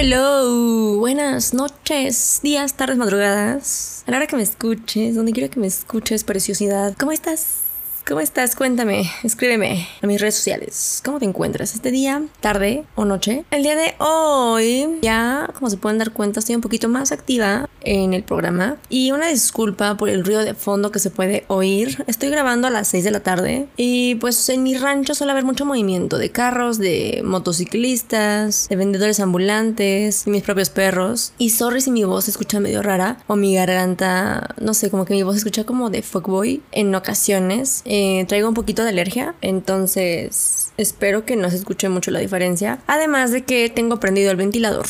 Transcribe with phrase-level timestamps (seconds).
[0.00, 4.04] Hello, buenas noches, días, tardes, madrugadas.
[4.06, 6.94] A la hora que me escuches, donde quiera que me escuches, preciosidad.
[6.96, 7.67] ¿Cómo estás?
[8.08, 8.56] ¿Cómo estás?
[8.56, 11.02] Cuéntame, escríbeme a mis redes sociales.
[11.04, 13.44] ¿Cómo te encuentras este día, tarde o noche?
[13.50, 17.68] El día de hoy, ya como se pueden dar cuenta, estoy un poquito más activa
[17.82, 18.78] en el programa.
[18.88, 22.02] Y una disculpa por el ruido de fondo que se puede oír.
[22.06, 25.44] Estoy grabando a las 6 de la tarde y pues en mi rancho suele haber
[25.44, 31.34] mucho movimiento de carros, de motociclistas, de vendedores ambulantes, mis propios perros.
[31.36, 35.04] Y sorry si mi voz se escucha medio rara o mi garganta, no sé, como
[35.04, 37.82] que mi voz se escucha como de fuckboy en ocasiones.
[37.84, 42.78] Eh, traigo un poquito de alergia, entonces espero que no se escuche mucho la diferencia.
[42.86, 44.86] Además de que tengo prendido el ventilador.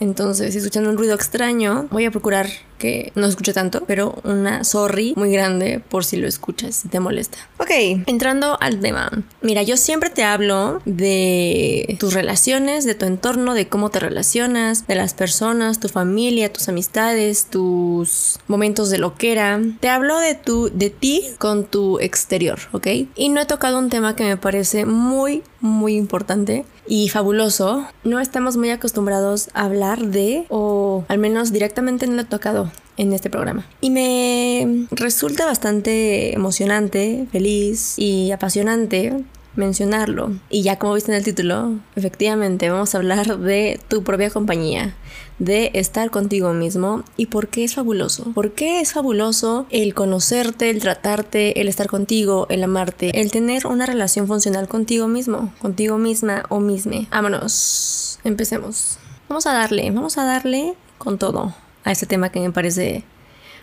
[0.00, 2.48] Entonces, si escuchan un ruido extraño, voy a procurar
[2.80, 6.98] que no escuche tanto, pero una sorry muy grande por si lo escuchas, si te
[6.98, 7.38] molesta.
[7.58, 7.70] Ok,
[8.06, 9.10] entrando al tema.
[9.42, 14.86] Mira, yo siempre te hablo de tus relaciones, de tu entorno, de cómo te relacionas,
[14.86, 19.60] de las personas, tu familia, tus amistades, tus momentos de loquera.
[19.80, 22.86] Te hablo de tu, de ti con tu exterior, ¿ok?
[23.14, 27.86] Y no he tocado un tema que me parece muy, muy importante y fabuloso.
[28.04, 32.70] No estamos muy acostumbrados a hablar de, o al menos directamente no lo he tocado
[32.96, 33.66] en este programa.
[33.80, 39.24] Y me resulta bastante emocionante, feliz y apasionante
[39.56, 40.32] mencionarlo.
[40.48, 44.94] Y ya como viste en el título, efectivamente vamos a hablar de tu propia compañía,
[45.40, 48.30] de estar contigo mismo y por qué es fabuloso.
[48.34, 53.66] ¿Por qué es fabuloso el conocerte, el tratarte, el estar contigo, el amarte, el tener
[53.66, 57.08] una relación funcional contigo mismo, contigo misma o misme?
[57.10, 58.98] Vámonos, empecemos.
[59.28, 61.54] Vamos a darle, vamos a darle con todo
[61.84, 63.04] a este tema que me parece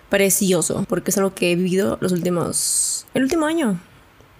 [0.09, 3.05] precioso, porque es algo que he vivido los últimos...
[3.13, 3.79] el último año,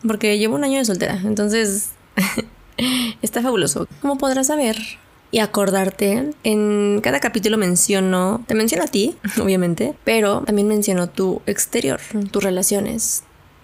[0.07, 1.91] porque llevo un año de soltera, entonces
[3.22, 3.88] está fabuloso.
[4.01, 4.78] Como podrás saber
[5.31, 11.41] y acordarte, en cada capítulo menciono, te menciono a ti, obviamente, pero también menciono tu
[11.45, 11.99] exterior,
[12.31, 13.23] tus relaciones,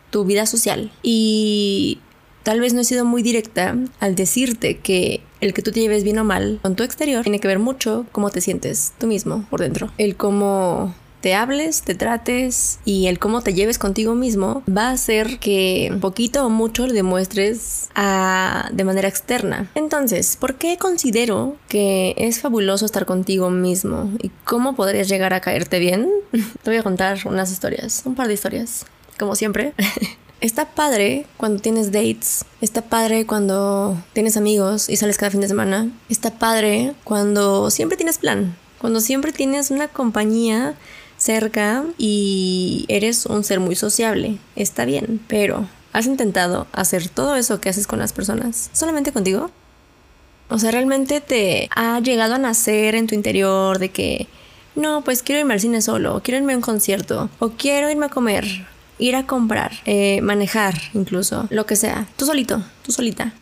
[0.10, 0.92] tu vida social.
[1.02, 2.00] Y
[2.44, 6.04] tal vez no he sido muy directa al decirte que el que tú te lleves
[6.04, 9.46] bien o mal con tu exterior tiene que ver mucho cómo te sientes tú mismo
[9.50, 9.92] por dentro.
[9.98, 14.92] El cómo te hables, te trates y el cómo te lleves contigo mismo va a
[14.92, 19.72] hacer que poquito o mucho le demuestres a, de manera externa.
[19.74, 25.40] Entonces, ¿por qué considero que es fabuloso estar contigo mismo y cómo podrías llegar a
[25.40, 26.10] caerte bien?
[26.62, 28.86] te voy a contar unas historias, un par de historias,
[29.18, 29.74] como siempre.
[30.42, 35.48] Está padre cuando tienes dates, está padre cuando tienes amigos y sales cada fin de
[35.48, 40.76] semana, está padre cuando siempre tienes plan, cuando siempre tienes una compañía
[41.24, 44.38] cerca y eres un ser muy sociable.
[44.56, 49.50] Está bien, pero ¿has intentado hacer todo eso que haces con las personas solamente contigo?
[50.50, 54.28] O sea, ¿realmente te ha llegado a nacer en tu interior de que,
[54.76, 57.90] no, pues quiero irme al cine solo, o quiero irme a un concierto, o quiero
[57.90, 58.46] irme a comer,
[59.00, 63.34] ir a comprar, eh, manejar incluso, lo que sea, tú solito, tú solita?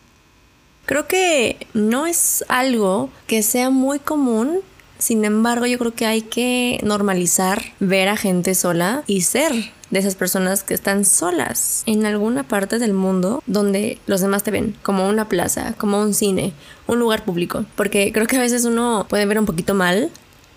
[0.86, 4.60] Creo que no es algo que sea muy común
[5.02, 9.52] sin embargo, yo creo que hay que normalizar ver a gente sola y ser
[9.90, 14.52] de esas personas que están solas en alguna parte del mundo donde los demás te
[14.52, 16.52] ven, como una plaza, como un cine,
[16.86, 17.64] un lugar público.
[17.74, 20.08] Porque creo que a veces uno puede ver un poquito mal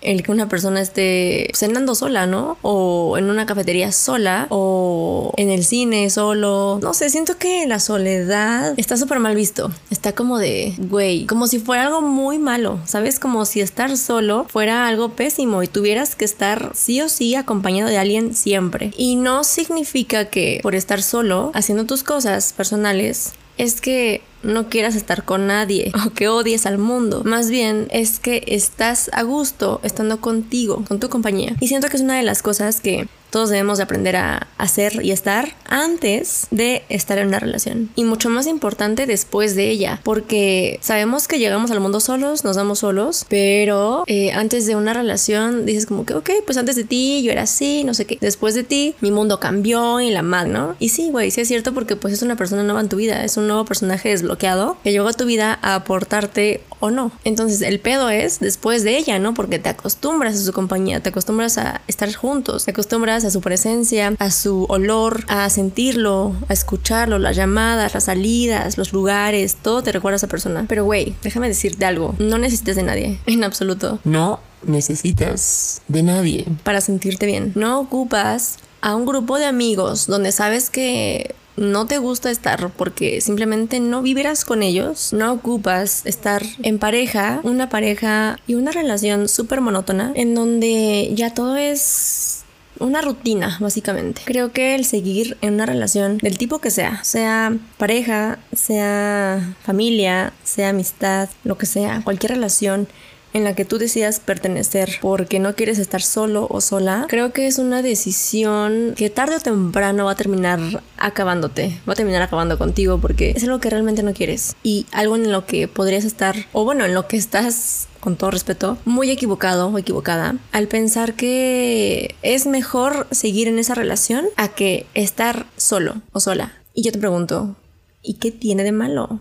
[0.05, 2.57] el que una persona esté cenando sola, ¿no?
[2.61, 6.79] O en una cafetería sola, o en el cine solo.
[6.81, 9.71] No sé, siento que la soledad está súper mal visto.
[9.89, 13.19] Está como de, güey, como si fuera algo muy malo, ¿sabes?
[13.19, 17.90] Como si estar solo fuera algo pésimo y tuvieras que estar sí o sí acompañado
[17.90, 18.91] de alguien siempre.
[18.97, 24.95] Y no significa que por estar solo, haciendo tus cosas personales, es que no quieras
[24.95, 27.23] estar con nadie o que odies al mundo.
[27.25, 31.55] Más bien es que estás a gusto estando contigo, con tu compañía.
[31.59, 35.03] Y siento que es una de las cosas que todos debemos de aprender a hacer
[35.03, 37.90] y estar antes de estar en una relación.
[37.93, 42.55] Y mucho más importante después de ella, porque sabemos que llegamos al mundo solos, nos
[42.55, 46.85] damos solos, pero eh, antes de una relación dices como que, ok, pues antes de
[46.85, 48.17] ti yo era así, no sé qué.
[48.22, 50.78] Después de ti mi mundo cambió y la mag, ¿no?
[50.79, 53.26] Y sí, güey, sí es cierto porque pues es una persona nueva en tu vida,
[53.26, 57.11] es un nuevo personaje desbloqueado que llegó a tu vida a aportarte o no.
[57.26, 59.34] Entonces el pedo es después de ella, ¿no?
[59.34, 63.41] Porque te acostumbras a su compañía, te acostumbras a estar juntos, te acostumbras a su
[63.41, 69.83] presencia, a su olor, a sentirlo, a escucharlo, las llamadas, las salidas, los lugares, todo
[69.83, 70.66] te recuerda a esa persona.
[70.67, 73.99] Pero güey, déjame decirte algo, no necesitas de nadie, en absoluto.
[74.03, 76.45] No necesitas de nadie.
[76.63, 77.51] Para sentirte bien.
[77.55, 83.21] No ocupas a un grupo de amigos donde sabes que no te gusta estar porque
[83.21, 89.29] simplemente no vibras con ellos, no ocupas estar en pareja, una pareja y una relación
[89.29, 92.44] súper monótona en donde ya todo es
[92.79, 94.22] una rutina, básicamente.
[94.25, 100.33] Creo que el seguir en una relación del tipo que sea, sea pareja, sea familia,
[100.43, 102.87] sea amistad, lo que sea, cualquier relación
[103.35, 107.47] en la que tú decidas pertenecer porque no quieres estar solo o sola, creo que
[107.47, 110.59] es una decisión que tarde o temprano va a terminar
[110.97, 115.17] acabándote, va a terminar acabando contigo porque es algo que realmente no quieres y algo
[115.17, 119.11] en lo que podrías estar, o bueno, en lo que estás con todo respeto, muy
[119.11, 125.46] equivocado o equivocada al pensar que es mejor seguir en esa relación a que estar
[125.58, 126.53] solo o sola.
[126.73, 127.58] Y yo te pregunto,
[128.02, 129.20] ¿y qué tiene de malo?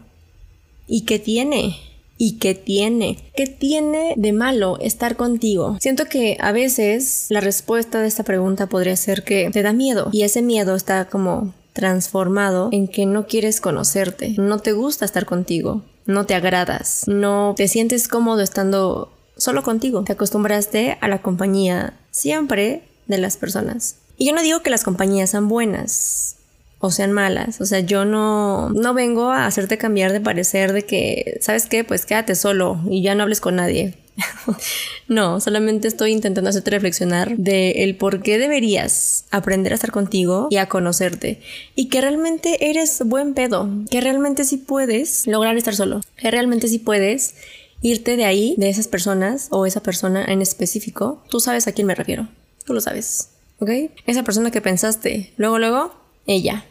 [0.87, 1.94] ¿Y qué tiene?
[2.17, 3.19] ¿Y qué tiene?
[3.35, 5.77] ¿Qué tiene de malo estar contigo?
[5.81, 10.11] Siento que a veces la respuesta de esta pregunta podría ser que te da miedo
[10.13, 15.27] y ese miedo está como transformado en que no quieres conocerte, no te gusta estar
[15.27, 21.21] contigo, no te agradas, no te sientes cómodo estando solo contigo, te acostumbraste a la
[21.21, 23.97] compañía siempre de las personas.
[24.17, 26.37] Y yo no digo que las compañías sean buenas,
[26.85, 27.63] o sean malas.
[27.63, 31.83] O sea, yo no, no vengo a hacerte cambiar de parecer de que, ¿sabes qué?
[31.83, 33.95] Pues quédate solo y ya no hables con nadie.
[35.09, 40.49] no, solamente estoy intentando hacerte reflexionar de el por qué deberías aprender a estar contigo
[40.51, 41.41] y a conocerte
[41.75, 46.69] y que realmente eres buen pedo, que realmente sí puedes lograr estar solo, que realmente
[46.69, 47.35] sí puedes
[47.81, 51.23] irte de ahí, de esas personas o esa persona en específico.
[51.31, 52.29] Tú sabes a quién me refiero,
[52.67, 53.71] tú lo sabes, ¿ok?
[54.07, 55.95] Esa persona que pensaste, luego, luego,
[56.27, 56.67] ella,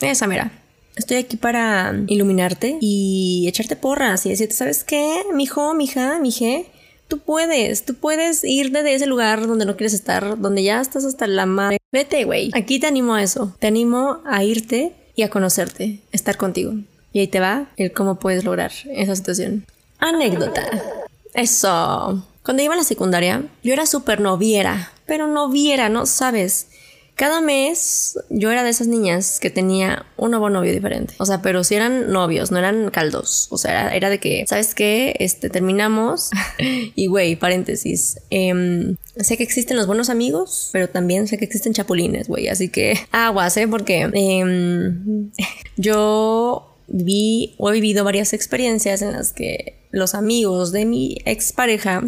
[0.00, 0.52] esa mira.
[0.96, 5.22] Estoy aquí para iluminarte y echarte porras y decirte, ¿sabes qué?
[5.34, 6.66] Mijo, mija, mije,
[7.08, 11.04] tú puedes, tú puedes irte de ese lugar donde no quieres estar, donde ya estás
[11.04, 11.78] hasta la madre.
[11.90, 12.50] Vete, güey.
[12.54, 13.56] Aquí te animo a eso.
[13.58, 16.74] Te animo a irte y a conocerte, estar contigo.
[17.12, 19.66] Y ahí te va el cómo puedes lograr esa situación.
[19.98, 20.62] Anécdota.
[21.34, 22.26] Eso.
[22.44, 26.68] Cuando iba a la secundaria, yo era súper noviera, pero noviera, ¿no sabes?
[27.14, 31.14] Cada mes yo era de esas niñas que tenía un nuevo novio diferente.
[31.18, 33.46] O sea, pero si eran novios, no eran caldos.
[33.50, 35.14] O sea, era, de que, ¿sabes qué?
[35.20, 36.30] Este, terminamos.
[36.94, 38.18] y güey, paréntesis.
[38.30, 42.48] Em, sé que existen los buenos amigos, pero también sé que existen chapulines, güey.
[42.48, 43.68] Así que aguas, ¿eh?
[43.68, 45.30] Porque em,
[45.76, 52.02] yo vi o he vivido varias experiencias en las que los amigos de mi expareja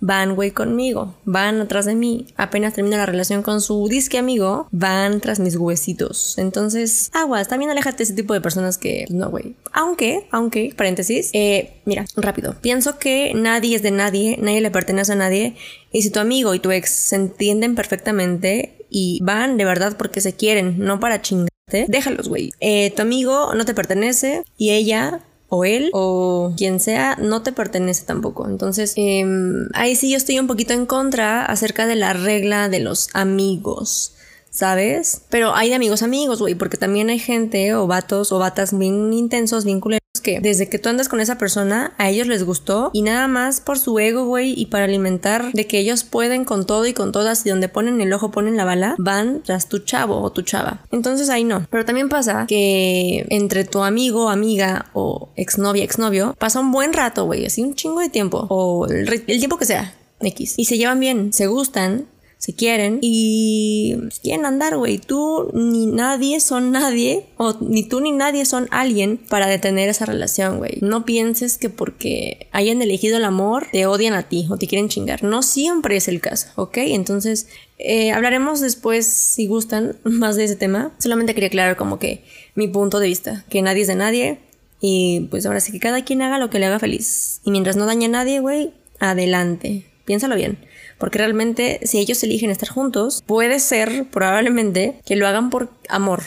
[0.00, 2.26] van, güey, conmigo, van atrás de mí.
[2.36, 6.36] Apenas termina la relación con su disque amigo, van tras mis huesitos.
[6.38, 9.54] Entonces, aguas, también aléjate de ese tipo de personas que, pues, no, güey.
[9.72, 12.56] Aunque, aunque, paréntesis, eh, mira, rápido.
[12.60, 15.56] Pienso que nadie es de nadie, nadie le pertenece a nadie.
[15.92, 20.20] Y si tu amigo y tu ex se entienden perfectamente y van de verdad porque
[20.20, 22.52] se quieren, no para chingarte, déjalos, güey.
[22.60, 27.52] Eh, tu amigo no te pertenece y ella o él o quien sea no te
[27.52, 28.48] pertenece tampoco.
[28.48, 32.80] Entonces, em, ahí sí yo estoy un poquito en contra acerca de la regla de
[32.80, 34.14] los amigos.
[34.50, 35.22] ¿Sabes?
[35.28, 39.12] Pero hay de amigos amigos, güey, porque también hay gente o vatos o batas bien
[39.12, 42.90] intensos, bien culeros que desde que tú andas con esa persona, a ellos les gustó
[42.92, 46.66] y nada más por su ego, güey, y para alimentar de que ellos pueden con
[46.66, 49.78] todo y con todas y donde ponen el ojo ponen la bala, van tras tu
[49.80, 50.80] chavo o tu chava.
[50.90, 51.66] Entonces ahí no.
[51.70, 57.24] Pero también pasa que entre tu amigo, amiga o exnovia, exnovio, pasa un buen rato,
[57.24, 59.94] güey, así un chingo de tiempo o el, el tiempo que sea.
[60.20, 60.54] X.
[60.56, 62.06] Y se llevan bien, se gustan,
[62.38, 64.98] se quieren y quieren andar, güey.
[64.98, 70.06] Tú ni nadie son nadie, o ni tú ni nadie son alguien para detener esa
[70.06, 70.78] relación, güey.
[70.80, 74.88] No pienses que porque hayan elegido el amor te odian a ti o te quieren
[74.88, 75.24] chingar.
[75.24, 76.78] No siempre es el caso, ¿ok?
[76.78, 80.92] Entonces, eh, hablaremos después, si gustan, más de ese tema.
[80.98, 82.22] Solamente quería aclarar como que
[82.54, 84.38] mi punto de vista, que nadie es de nadie.
[84.80, 87.40] Y pues ahora sí que cada quien haga lo que le haga feliz.
[87.44, 90.56] Y mientras no dañe a nadie, güey, adelante Piénsalo bien.
[90.98, 96.22] Porque realmente, si ellos eligen estar juntos, puede ser, probablemente, que lo hagan por amor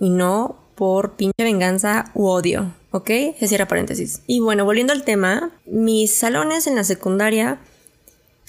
[0.00, 2.74] y no por pinche venganza u odio.
[2.90, 3.10] ¿Ok?
[3.38, 4.22] Se cierra paréntesis.
[4.26, 7.58] Y bueno, volviendo al tema, mis salones en la secundaria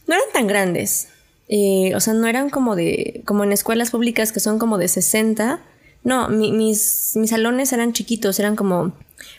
[0.08, 1.10] no eran tan grandes.
[1.50, 3.22] Eh, o sea, no eran como de.
[3.26, 5.60] como en escuelas públicas que son como de 60.
[6.04, 8.94] No, mis, mis salones eran chiquitos, eran como.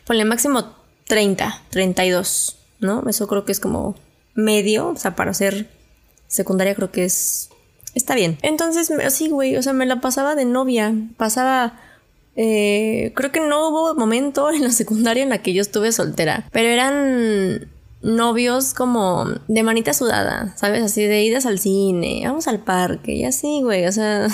[0.06, 0.74] Ponle máximo
[1.06, 3.08] 30, 32, ¿no?
[3.08, 3.96] Eso creo que es como
[4.34, 5.68] medio, o sea, para ser
[6.28, 7.50] secundaria creo que es...
[7.94, 8.38] Está bien.
[8.42, 11.80] Entonces, sí, güey, o sea, me la pasaba de novia, pasaba...
[12.36, 16.48] Eh, creo que no hubo momento en la secundaria en la que yo estuve soltera,
[16.52, 17.68] pero eran
[18.00, 20.84] novios como de manita sudada, ¿sabes?
[20.84, 24.28] Así de idas al cine, vamos al parque y así, güey, o sea,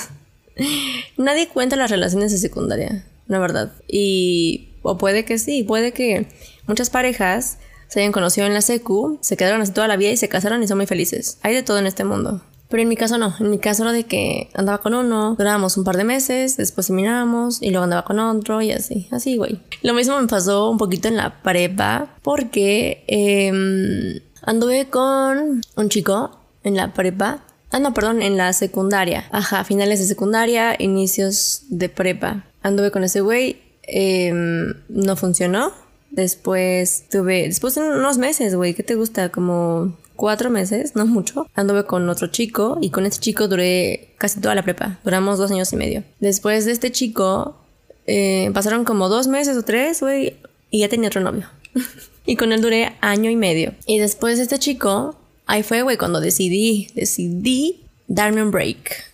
[1.16, 3.72] nadie cuenta las relaciones de secundaria, la verdad.
[3.88, 6.28] Y, o puede que sí, puede que
[6.66, 10.16] muchas parejas se hayan conocido en la secu, se quedaron así toda la vida y
[10.16, 11.38] se casaron y son muy felices.
[11.42, 12.42] Hay de todo en este mundo.
[12.68, 15.76] Pero en mi caso no, en mi caso era de que andaba con uno, durábamos
[15.76, 19.60] un par de meses, después terminábamos y luego andaba con otro y así, así, güey.
[19.82, 26.40] Lo mismo me pasó un poquito en la prepa porque em, anduve con un chico
[26.64, 27.44] en la prepa.
[27.70, 29.28] Ah, no, perdón, en la secundaria.
[29.30, 32.44] Ajá, finales de secundaria, inicios de prepa.
[32.62, 35.83] Anduve con ese güey, em, no funcionó
[36.14, 39.30] Después tuve, después de unos meses, güey, ¿qué te gusta?
[39.30, 41.48] Como cuatro meses, no mucho.
[41.54, 45.00] Anduve con otro chico y con este chico duré casi toda la prepa.
[45.02, 46.04] Duramos dos años y medio.
[46.20, 47.56] Después de este chico,
[48.06, 50.36] eh, pasaron como dos meses o tres, güey,
[50.70, 51.48] y ya tenía otro novio.
[52.26, 53.74] y con él duré año y medio.
[53.86, 55.16] Y después de este chico,
[55.46, 59.13] ahí fue, güey, cuando decidí, decidí darme un break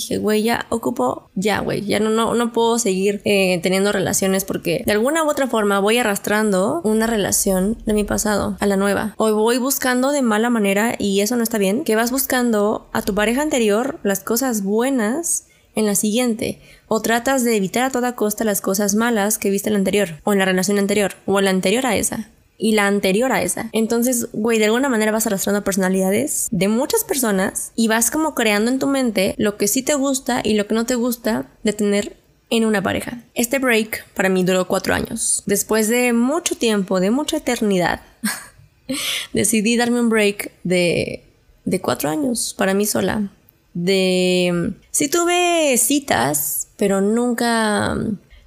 [0.00, 4.44] dije, güey, ya ocupo, ya, güey, ya no, no, no puedo seguir eh, teniendo relaciones
[4.44, 8.76] porque de alguna u otra forma voy arrastrando una relación de mi pasado a la
[8.76, 9.14] nueva.
[9.16, 13.02] O voy buscando de mala manera y eso no está bien, que vas buscando a
[13.02, 16.60] tu pareja anterior las cosas buenas en la siguiente.
[16.88, 20.20] O tratas de evitar a toda costa las cosas malas que viste en la anterior,
[20.24, 22.28] o en la relación anterior, o en la anterior a esa
[22.60, 23.70] y la anterior a esa.
[23.72, 28.70] Entonces, güey, de alguna manera vas arrastrando personalidades de muchas personas y vas como creando
[28.70, 31.72] en tu mente lo que sí te gusta y lo que no te gusta de
[31.72, 32.16] tener
[32.50, 33.24] en una pareja.
[33.34, 35.42] Este break para mí duró cuatro años.
[35.46, 38.02] Después de mucho tiempo, de mucha eternidad,
[39.32, 41.24] decidí darme un break de,
[41.64, 43.32] de cuatro años para mí sola.
[43.72, 44.74] De...
[44.90, 47.96] Sí tuve citas, pero nunca...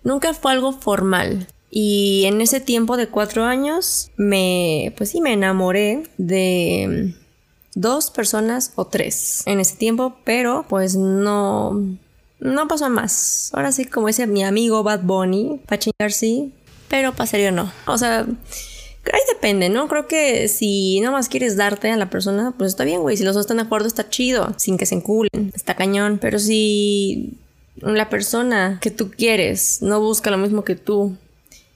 [0.04, 1.48] Nunca fue algo formal.
[1.76, 7.16] Y en ese tiempo de cuatro años me, pues sí, me enamoré de
[7.74, 11.98] dos personas o tres en ese tiempo, pero pues no,
[12.40, 13.50] no pasó más.
[13.54, 16.54] Ahora sí, como dice mi amigo Bad Bunny, para chingar sí,
[16.90, 17.74] pero para serio no.
[17.88, 19.88] O sea, ahí depende, ¿no?
[19.88, 23.18] Creo que si no más quieres darte a la persona, pues está bien, güey.
[23.18, 26.20] Si los dos están de acuerdo, está chido, sin que se enculen, está cañón.
[26.22, 27.40] Pero si
[27.78, 31.18] la persona que tú quieres no busca lo mismo que tú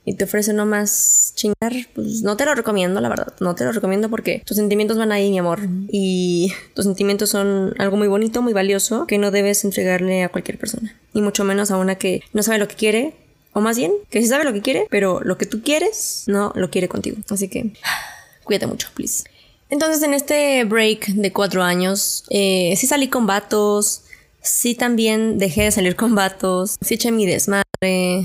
[0.08, 3.34] y te ofrece nomás chingar, pues no te lo recomiendo, la verdad.
[3.42, 5.60] No te lo recomiendo porque tus sentimientos van ahí, mi amor.
[5.92, 10.58] Y tus sentimientos son algo muy bonito, muy valioso, que no debes entregarle a cualquier
[10.58, 10.96] persona.
[11.14, 13.16] Y mucho menos a una que no sabe lo que quiere.
[13.52, 16.54] O más bien, que sí sabe lo que quiere, pero lo que tú quieres no
[16.56, 17.18] lo quiere contigo.
[17.30, 17.74] Así que
[18.46, 19.26] cuídate mucho, please.
[19.70, 24.04] Entonces, en este break de cuatro años, eh, sí salí con vatos,
[24.48, 27.68] sí también dejé de salir con vatos, sí eché mi desmadre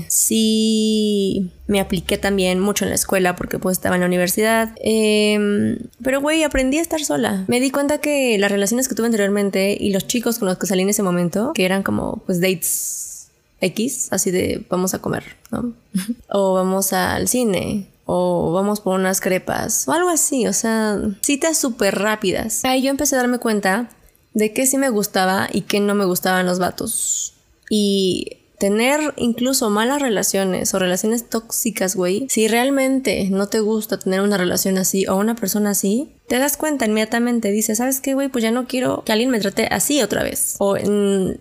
[0.07, 4.71] sí me apliqué también mucho en la escuela porque pues estaba en la universidad.
[4.77, 7.45] Em, pero güey, aprendí a estar sola.
[7.47, 10.65] Me di cuenta que las relaciones que tuve anteriormente y los chicos con los que
[10.65, 13.29] salí en ese momento, que eran como pues dates
[13.61, 15.73] X, así de vamos a comer, ¿no?
[16.29, 21.57] o vamos al cine, o vamos por unas crepas, o algo así, o sea, citas
[21.57, 22.65] súper rápidas.
[22.65, 23.89] Ahí yo empecé a darme cuenta
[24.33, 27.33] de que sí me gustaba y que no me gustaban los vatos.
[27.69, 34.21] Y tener incluso malas relaciones o relaciones tóxicas, güey, si realmente no te gusta tener
[34.21, 38.29] una relación así o una persona así, te das cuenta inmediatamente, dices, ¿sabes qué, güey?
[38.29, 40.55] Pues ya no quiero que alguien me trate así otra vez.
[40.59, 40.77] O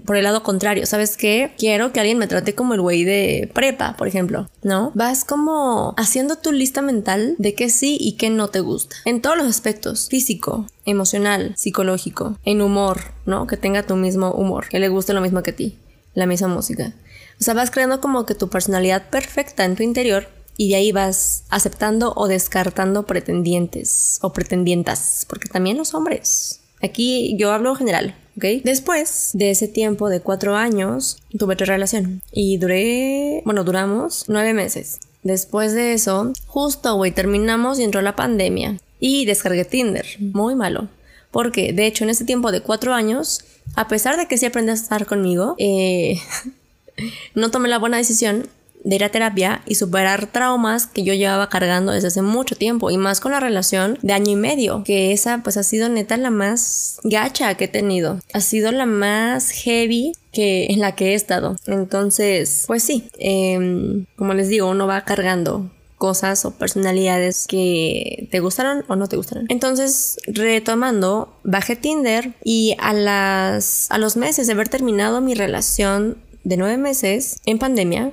[0.04, 1.52] por el lado contrario, ¿sabes qué?
[1.56, 4.90] Quiero que alguien me trate como el güey de prepa, por ejemplo, ¿no?
[4.96, 8.96] Vas como haciendo tu lista mental de qué sí y qué no te gusta.
[9.04, 13.46] En todos los aspectos, físico, emocional, psicológico, en humor, ¿no?
[13.46, 15.78] Que tenga tu mismo humor, que le guste lo mismo que a ti,
[16.14, 16.92] la misma música.
[17.40, 20.92] O sea, vas creando como que tu personalidad perfecta en tu interior y de ahí
[20.92, 26.60] vas aceptando o descartando pretendientes o pretendientas, porque también los hombres.
[26.82, 28.44] Aquí yo hablo en general, ¿ok?
[28.64, 34.52] Después de ese tiempo de cuatro años, tuve otra relación y duré, bueno, duramos nueve
[34.52, 34.98] meses.
[35.22, 40.06] Después de eso, justo, güey, terminamos y entró la pandemia y descargué Tinder.
[40.18, 40.88] Muy malo.
[41.30, 44.70] Porque, de hecho, en este tiempo de cuatro años, a pesar de que sí aprendí
[44.70, 46.18] a estar conmigo, eh,
[47.34, 48.48] no tomé la buena decisión
[48.84, 52.90] de ir a terapia y superar traumas que yo llevaba cargando desde hace mucho tiempo
[52.90, 56.16] y más con la relación de año y medio, que esa pues ha sido neta
[56.16, 61.10] la más gacha que he tenido, ha sido la más heavy que en la que
[61.10, 61.56] he estado.
[61.66, 68.40] Entonces, pues sí, em, como les digo, uno va cargando cosas o personalidades que te
[68.40, 69.46] gustaron o no te gustaron.
[69.50, 76.16] Entonces, retomando, bajé Tinder y a las a los meses de haber terminado mi relación
[76.44, 78.12] de nueve meses en pandemia,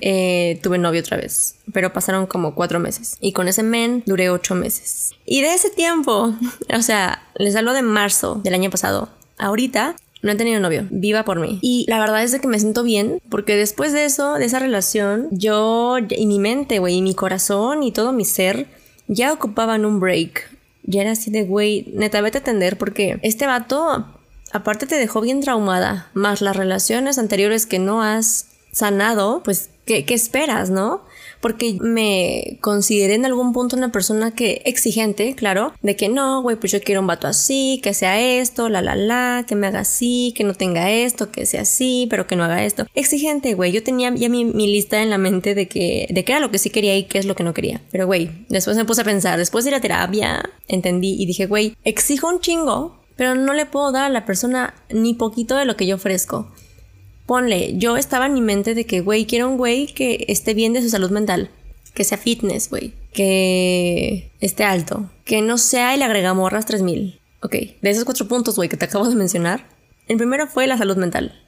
[0.00, 3.16] eh, tuve novio otra vez, pero pasaron como cuatro meses.
[3.20, 5.12] Y con ese men duré ocho meses.
[5.24, 6.34] Y de ese tiempo,
[6.74, 9.08] o sea, les hablo de marzo del año pasado.
[9.38, 11.58] Ahorita no he tenido novio, viva por mí.
[11.62, 14.58] Y la verdad es de que me siento bien, porque después de eso, de esa
[14.58, 18.66] relación, yo y mi mente, güey, y mi corazón y todo mi ser
[19.08, 20.56] ya ocupaban un break.
[20.82, 24.06] Ya era así de, güey, neta, vete a atender porque este vato,
[24.52, 30.04] aparte te dejó bien traumada, más las relaciones anteriores que no has sanado, pues, ¿qué,
[30.08, 31.02] esperas, no?
[31.40, 36.56] Porque me consideré en algún punto una persona que exigente, claro, de que no, güey,
[36.56, 39.80] pues yo quiero un vato así, que sea esto, la la la, que me haga
[39.80, 42.86] así, que no tenga esto, que sea así, pero que no haga esto.
[42.94, 43.72] Exigente, güey.
[43.72, 46.50] Yo tenía ya mi, mi lista en la mente de que, de qué era lo
[46.50, 47.80] que sí quería y qué es lo que no quería.
[47.90, 51.46] Pero, güey, después me puse a pensar, después de ir a terapia, entendí y dije,
[51.46, 55.66] güey, exijo un chingo, pero no le puedo dar a la persona ni poquito de
[55.66, 56.50] lo que yo ofrezco
[57.30, 60.72] ponle, yo estaba en mi mente de que, güey, quiero un güey que esté bien
[60.72, 61.48] de su salud mental,
[61.92, 67.20] que sea fitness, güey, que esté alto, que no sea el agregamorras 3000.
[67.40, 69.64] Ok, de esos cuatro puntos, güey, que te acabo de mencionar,
[70.08, 71.40] el primero fue la salud mental.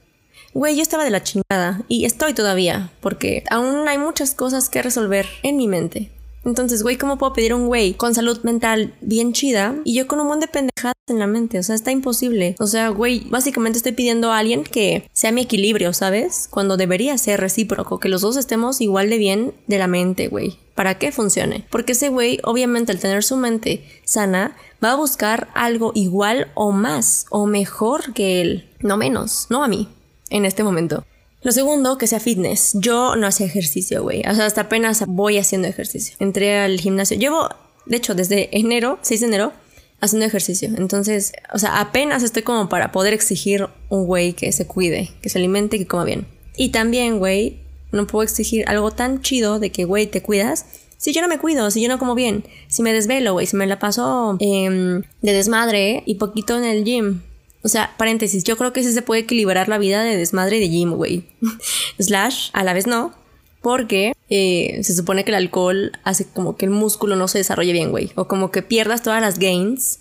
[0.55, 4.83] Güey, yo estaba de la chingada y estoy todavía, porque aún hay muchas cosas que
[4.83, 6.13] resolver en mi mente.
[6.45, 10.21] Entonces, güey, ¿cómo puedo pedir un güey con salud mental bien chida y yo con
[10.21, 11.59] un montón de pendejadas en la mente?
[11.59, 12.57] O sea, está imposible.
[12.59, 16.49] O sea, güey, básicamente estoy pidiendo a alguien que sea mi equilibrio, ¿sabes?
[16.51, 20.59] Cuando debería ser recíproco, que los dos estemos igual de bien de la mente, güey.
[20.75, 21.67] ¿Para qué funcione?
[21.71, 26.73] Porque ese güey, obviamente, al tener su mente sana, va a buscar algo igual o
[26.73, 28.69] más o mejor que él.
[28.81, 29.89] No menos, no a mí,
[30.31, 31.05] en este momento.
[31.43, 32.73] Lo segundo, que sea fitness.
[32.75, 34.23] Yo no hacía ejercicio, güey.
[34.29, 36.17] O sea, hasta apenas voy haciendo ejercicio.
[36.21, 37.19] Entré al gimnasio.
[37.19, 37.49] Llevo,
[37.87, 39.53] de hecho, desde enero, 6 de enero,
[40.01, 40.69] haciendo ejercicio.
[40.77, 45.29] Entonces, o sea, apenas estoy como para poder exigir un güey que se cuide, que
[45.29, 46.27] se alimente que coma bien.
[46.57, 47.59] Y también, güey,
[47.91, 50.67] no puedo exigir algo tan chido de que, güey, te cuidas.
[50.97, 53.57] Si yo no me cuido, si yo no como bien, si me desvelo, güey, si
[53.57, 57.23] me la paso em, de desmadre y poquito en el gym,
[57.63, 60.69] o sea, paréntesis, yo creo que sí se puede equilibrar la vida de desmadre de
[60.69, 61.25] gym, güey.
[61.99, 63.15] Slash, a la vez no,
[63.61, 67.73] porque eh, se supone que el alcohol hace como que el músculo no se desarrolle
[67.73, 68.11] bien, güey.
[68.17, 70.01] O como que pierdas todas las gains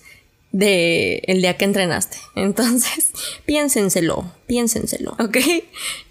[0.52, 2.18] de el día que entrenaste.
[2.36, 3.12] Entonces,
[3.46, 5.38] piénsenselo, piénsenselo, ¿ok?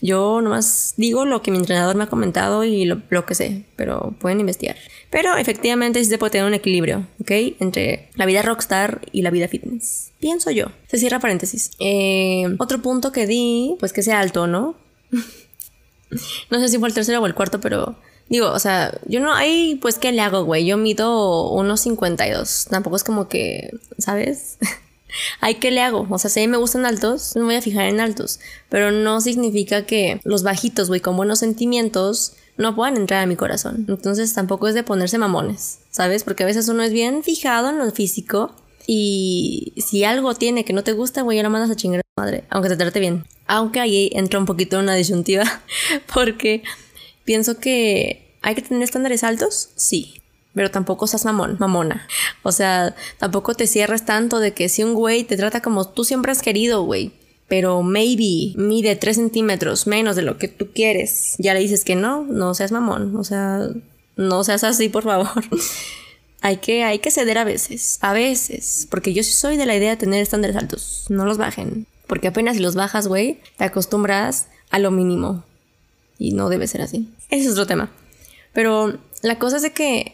[0.00, 3.64] Yo nomás digo lo que mi entrenador me ha comentado y lo, lo que sé,
[3.76, 4.76] pero pueden investigar.
[5.10, 7.30] Pero efectivamente sí se puede tener un equilibrio, ¿ok?
[7.60, 10.12] Entre la vida rockstar y la vida fitness.
[10.20, 10.66] Pienso yo.
[10.88, 11.72] Se cierra paréntesis.
[11.80, 14.76] Eh, otro punto que di, pues que sea alto, ¿no?
[16.50, 17.96] no sé si fue el tercero o el cuarto, pero
[18.30, 20.64] digo, o sea, yo no, ahí pues ¿qué le hago, güey?
[20.64, 22.68] Yo mido unos 52.
[22.70, 24.56] Tampoco es como que, ¿sabes?
[25.40, 26.06] Ay, ¿qué le hago?
[26.08, 28.38] O sea, si a mí me gustan altos, me voy a fijar en altos.
[28.68, 33.36] Pero no significa que los bajitos, güey, con buenos sentimientos, no puedan entrar a mi
[33.36, 33.86] corazón.
[33.88, 36.22] Entonces tampoco es de ponerse mamones, ¿sabes?
[36.22, 38.54] Porque a veces uno es bien fijado en lo físico
[38.86, 42.20] y si algo tiene que no te gusta, güey, ya lo mandas a chingar a
[42.20, 43.24] madre, aunque te trate bien.
[43.46, 45.44] Aunque ahí entra un poquito una disyuntiva,
[46.14, 46.62] porque
[47.24, 50.20] pienso que hay que tener estándares altos, sí,
[50.54, 52.06] pero tampoco seas mamón, mamona.
[52.42, 56.04] O sea, tampoco te cierres tanto de que si un güey te trata como tú
[56.04, 57.12] siempre has querido, güey,
[57.48, 61.96] pero maybe mide 3 centímetros menos de lo que tú quieres, ya le dices que
[61.96, 63.68] no, no seas mamón, o sea,
[64.16, 65.44] no seas así, por favor.
[66.40, 69.76] hay, que, hay que ceder a veces, a veces, porque yo sí soy de la
[69.76, 73.64] idea de tener estándares altos, no los bajen, porque apenas si los bajas, güey, te
[73.64, 75.44] acostumbras a lo mínimo
[76.20, 77.08] y no debe ser así.
[77.30, 77.90] Ese es otro tema.
[78.52, 80.12] Pero la cosa es de que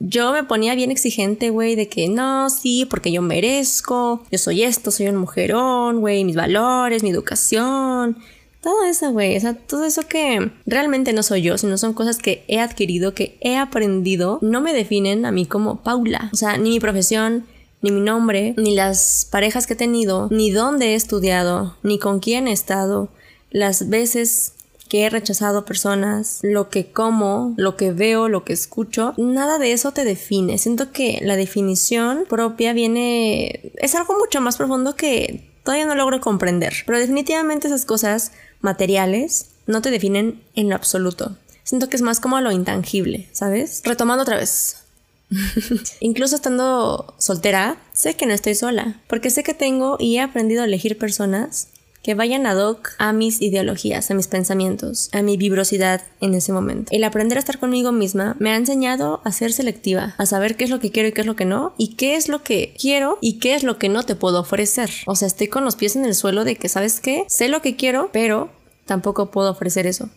[0.00, 4.64] yo me ponía bien exigente, güey, de que no, sí, porque yo merezco, yo soy
[4.64, 8.18] esto, soy un mujerón, güey, mis valores, mi educación,
[8.60, 12.18] todo eso, güey, o sea, todo eso que realmente no soy yo, sino son cosas
[12.18, 16.58] que he adquirido, que he aprendido, no me definen a mí como Paula, o sea,
[16.58, 17.46] ni mi profesión,
[17.80, 22.18] ni mi nombre, ni las parejas que he tenido, ni dónde he estudiado, ni con
[22.18, 23.08] quién he estado,
[23.50, 24.52] las veces
[24.88, 29.72] que he rechazado personas, lo que como, lo que veo, lo que escucho, nada de
[29.72, 30.58] eso te define.
[30.58, 33.72] Siento que la definición propia viene...
[33.76, 36.74] es algo mucho más profundo que todavía no logro comprender.
[36.86, 41.36] Pero definitivamente esas cosas materiales no te definen en lo absoluto.
[41.62, 43.82] Siento que es más como lo intangible, ¿sabes?
[43.84, 44.84] Retomando otra vez.
[46.00, 50.62] Incluso estando soltera, sé que no estoy sola, porque sé que tengo y he aprendido
[50.62, 51.68] a elegir personas
[52.02, 56.52] que vayan ad hoc a mis ideologías, a mis pensamientos, a mi vibrosidad en ese
[56.52, 56.90] momento.
[56.92, 60.64] El aprender a estar conmigo misma me ha enseñado a ser selectiva, a saber qué
[60.64, 62.74] es lo que quiero y qué es lo que no, y qué es lo que
[62.78, 64.90] quiero y qué es lo que no te puedo ofrecer.
[65.06, 67.24] O sea, estoy con los pies en el suelo de que, ¿sabes qué?
[67.28, 68.50] Sé lo que quiero, pero
[68.86, 70.08] tampoco puedo ofrecer eso.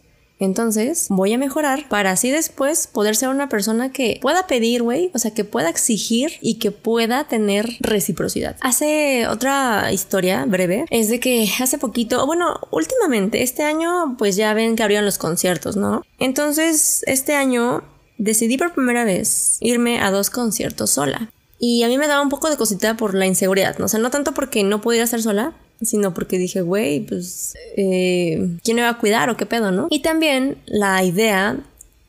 [0.41, 5.11] Entonces voy a mejorar para así después poder ser una persona que pueda pedir, güey,
[5.13, 8.57] o sea, que pueda exigir y que pueda tener reciprocidad.
[8.59, 14.53] Hace otra historia breve, es de que hace poquito, bueno, últimamente, este año pues ya
[14.55, 16.01] ven que abrieron los conciertos, ¿no?
[16.17, 17.83] Entonces, este año
[18.17, 21.31] decidí por primera vez irme a dos conciertos sola.
[21.59, 23.85] Y a mí me daba un poco de cosita por la inseguridad, ¿no?
[23.85, 28.57] O sea, no tanto porque no podía estar sola, sino porque dije, güey, pues, eh,
[28.63, 29.87] ¿quién me va a cuidar o qué pedo, no?
[29.89, 31.57] Y también la idea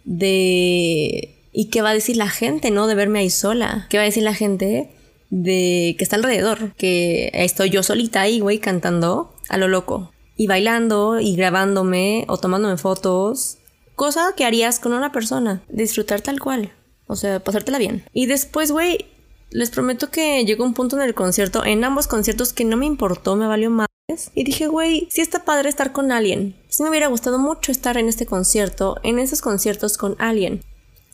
[0.05, 1.39] de...
[1.55, 2.87] ¿Y qué va a decir la gente, no?
[2.87, 3.87] De verme ahí sola.
[3.91, 4.91] ¿Qué va a decir la gente
[5.29, 6.75] de que está alrededor?
[6.77, 10.11] Que estoy yo solita ahí, güey, cantando a lo loco.
[10.37, 13.59] Y bailando y grabándome o tomándome fotos.
[13.95, 15.63] Cosa que harías con una persona.
[15.69, 16.73] Disfrutar tal cual.
[17.07, 18.05] O sea, pasártela bien.
[18.15, 19.05] Y después, güey,
[19.53, 22.87] les prometo que llegó un punto en el concierto, en ambos conciertos, que no me
[22.87, 23.89] importó, me valió más.
[24.35, 26.57] Y dije, güey, sí está padre estar con alguien.
[26.69, 30.63] Sí me hubiera gustado mucho estar en este concierto, en esos conciertos con alguien.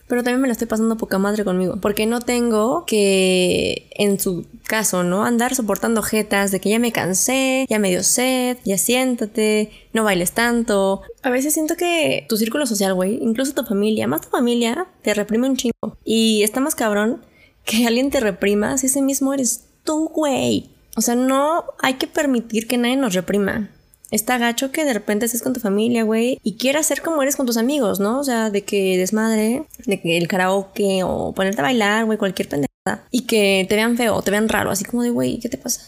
[0.09, 1.77] Pero también me la estoy pasando poca madre conmigo.
[1.83, 5.23] Porque no tengo que, en su caso, ¿no?
[5.23, 10.05] Andar soportando jetas de que ya me cansé, ya me dio sed, ya siéntate, no
[10.05, 11.03] bailes tanto.
[11.23, 15.13] A veces siento que tu círculo social, güey, incluso tu familia, más tu familia, te
[15.13, 15.99] reprime un chingo.
[16.05, 17.21] Y está más cabrón
[17.69, 20.71] que alguien te reprima si ese mismo eres tú, güey.
[20.97, 23.69] O sea, no hay que permitir que nadie nos reprima.
[24.11, 27.37] Está gacho que de repente estés con tu familia, güey, y quieras ser como eres
[27.37, 28.21] con tus amigos, ¿no?
[28.21, 32.49] O sea, de que desmadre, de que el karaoke o ponerte a bailar, güey, cualquier
[32.49, 33.07] pendejada.
[33.11, 35.83] Y que te vean feo, te vean raro, así como de, güey, ¿qué te pasa?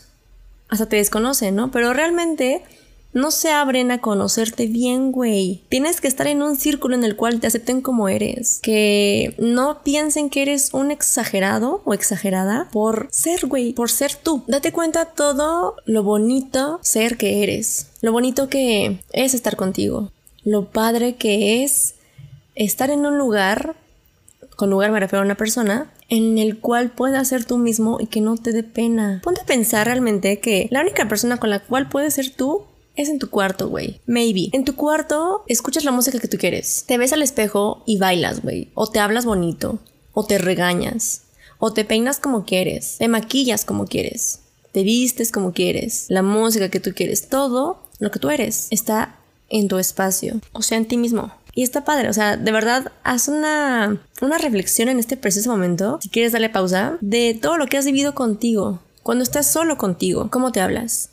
[0.69, 1.71] Hasta te desconocen, ¿no?
[1.71, 2.63] Pero realmente
[3.13, 5.63] no se abren a conocerte bien, güey.
[5.69, 8.61] Tienes que estar en un círculo en el cual te acepten como eres.
[8.63, 14.43] Que no piensen que eres un exagerado o exagerada por ser, güey, por ser tú.
[14.47, 17.89] Date cuenta todo lo bonito ser que eres.
[18.01, 20.11] Lo bonito que es estar contigo.
[20.45, 21.97] Lo padre que es
[22.55, 23.77] estar en un lugar,
[24.57, 28.07] con lugar me refiero a una persona, en el cual puedas ser tú mismo y
[28.07, 29.21] que no te dé pena.
[29.23, 32.65] Ponte a pensar realmente que la única persona con la cual puedes ser tú
[33.01, 34.01] es en tu cuarto, güey.
[34.07, 34.51] Maybe.
[34.53, 36.85] En tu cuarto escuchas la música que tú quieres.
[36.87, 38.71] Te ves al espejo y bailas, güey.
[38.75, 39.79] O te hablas bonito.
[40.13, 41.23] O te regañas.
[41.59, 42.97] O te peinas como quieres.
[42.99, 44.41] Te maquillas como quieres.
[44.73, 46.07] Te vistes como quieres.
[46.09, 47.29] La música que tú quieres.
[47.29, 49.17] Todo lo que tú eres está
[49.49, 50.41] en tu espacio.
[50.53, 51.33] O sea, en ti mismo.
[51.55, 55.99] Y está padre, o sea, de verdad, haz una, una reflexión en este preciso momento,
[56.01, 58.79] si quieres darle pausa, de todo lo que has vivido contigo.
[59.03, 61.11] Cuando estás solo contigo, ¿cómo te hablas?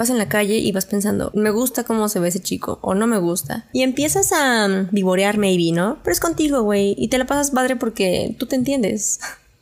[0.00, 2.94] Vas en la calle y vas pensando, me gusta cómo se ve ese chico o
[2.94, 3.68] no me gusta.
[3.74, 5.98] Y empiezas a um, vivorear maybe, ¿no?
[6.02, 6.94] Pero es contigo, güey.
[6.96, 9.20] Y te la pasas padre porque tú te entiendes.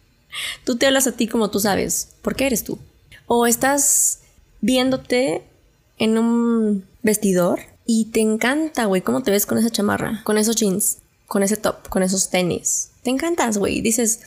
[0.65, 2.11] tú te hablas a ti como tú sabes.
[2.23, 2.79] Porque eres tú.
[3.27, 4.21] O estás
[4.61, 5.43] viéndote
[5.99, 10.55] en un vestidor y te encanta, güey, cómo te ves con esa chamarra, con esos
[10.55, 12.93] jeans, con ese top, con esos tenis.
[13.03, 13.81] Te encantas, güey.
[13.81, 14.21] Dices,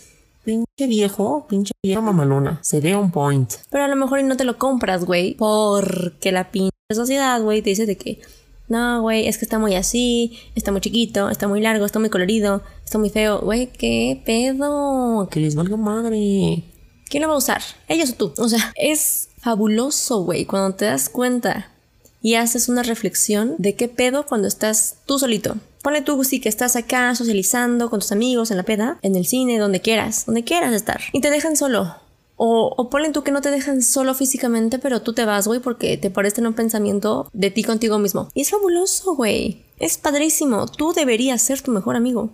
[0.43, 2.59] Pinche viejo, pinche vieja mamalona.
[2.63, 3.51] Sería un point.
[3.69, 5.35] Pero a lo mejor no te lo compras, güey.
[5.35, 8.21] Porque la pinche sociedad, güey, te dice de que.
[8.67, 12.09] No, güey, es que está muy así, está muy chiquito, está muy largo, está muy
[12.09, 13.41] colorido, está muy feo.
[13.41, 15.27] Güey, ¿qué pedo?
[15.29, 16.63] Que les valga madre.
[17.09, 17.61] ¿Quién lo va a usar?
[17.89, 18.33] ¿Ellos o tú?
[18.37, 21.69] O sea, es fabuloso, güey, cuando te das cuenta
[22.21, 25.57] y haces una reflexión de qué pedo cuando estás tú solito.
[25.81, 29.25] Ponle tú sí que estás acá socializando con tus amigos en la peda, en el
[29.25, 31.01] cine, donde quieras, donde quieras estar.
[31.11, 31.95] Y te dejan solo.
[32.35, 35.59] O, o ponle tú que no te dejan solo físicamente, pero tú te vas, güey,
[35.59, 38.29] porque te parece en un pensamiento de ti contigo mismo.
[38.33, 39.63] Y es fabuloso, güey.
[39.79, 40.67] Es padrísimo.
[40.67, 42.29] Tú deberías ser tu mejor amigo.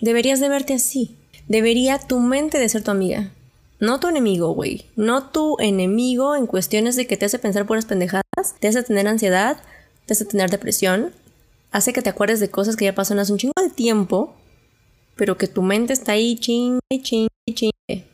[0.00, 1.16] Deberías de verte así.
[1.48, 3.32] Debería tu mente de ser tu amiga.
[3.78, 4.86] No tu enemigo, güey.
[4.96, 9.06] No tu enemigo en cuestiones de que te hace pensar puras pendejadas, te hace tener
[9.06, 9.58] ansiedad,
[10.06, 11.12] te hace tener depresión,
[11.76, 14.34] hace que te acuerdes de cosas que ya pasaron hace un chingo de tiempo,
[15.14, 18.06] pero que tu mente está ahí chingue, chingue, chingue.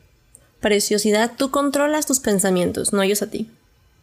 [0.61, 3.49] Preciosidad, tú controlas tus pensamientos, no ellos a ti.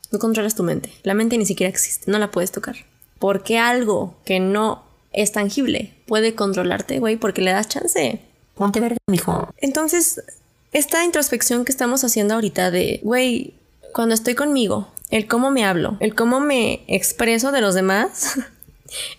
[0.09, 0.93] Tú controlas tu mente.
[1.03, 2.77] La mente ni siquiera existe, no la puedes tocar.
[3.19, 8.21] Porque algo que no es tangible, puede controlarte, güey, porque le das chance.
[8.55, 9.49] Ponte verga, mijo.
[9.57, 10.23] Entonces,
[10.71, 13.55] esta introspección que estamos haciendo ahorita de, güey,
[13.93, 18.39] cuando estoy conmigo, el cómo me hablo, el cómo me expreso de los demás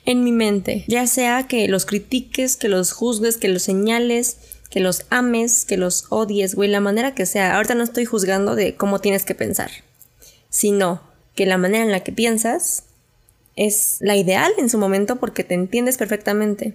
[0.04, 4.38] en mi mente, ya sea que los critiques, que los juzgues, que los señales,
[4.70, 7.56] que los ames, que los odies, güey, la manera que sea.
[7.56, 9.70] Ahorita no estoy juzgando de cómo tienes que pensar,
[10.48, 11.02] sino
[11.34, 12.84] que la manera en la que piensas
[13.56, 16.74] es la ideal en su momento porque te entiendes perfectamente.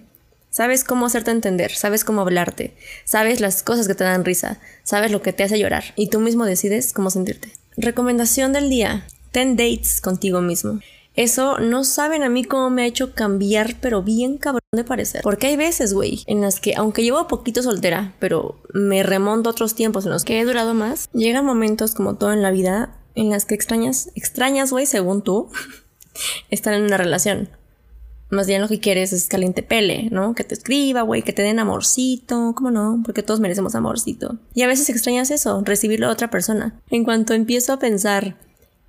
[0.50, 5.10] Sabes cómo hacerte entender, sabes cómo hablarte, sabes las cosas que te dan risa, sabes
[5.10, 7.50] lo que te hace llorar y tú mismo decides cómo sentirte.
[7.76, 9.06] Recomendación del día.
[9.32, 10.80] Ten dates contigo mismo.
[11.16, 15.22] Eso no saben a mí cómo me ha hecho cambiar, pero bien cabrón de parecer.
[15.22, 19.52] Porque hay veces, güey, en las que, aunque llevo poquito soltera, pero me remonto a
[19.52, 22.98] otros tiempos en los que he durado más, llegan momentos como todo en la vida
[23.14, 25.48] en las que extrañas, extrañas, güey, según tú,
[26.50, 27.48] estar en una relación.
[28.28, 30.34] Más bien lo que quieres es caliente pele, ¿no?
[30.34, 33.00] Que te escriba, güey, que te den amorcito, ¿cómo no?
[33.04, 34.36] Porque todos merecemos amorcito.
[34.52, 36.80] Y a veces extrañas eso, recibirlo de otra persona.
[36.90, 38.36] En cuanto empiezo a pensar